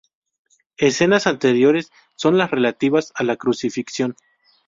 [0.79, 4.15] Escenas anteriores son las relativas a la Crucifixión.